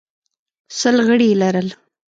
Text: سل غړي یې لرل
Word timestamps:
سل 0.79 0.95
غړي 1.07 1.27
یې 1.31 1.39
لرل 1.41 1.67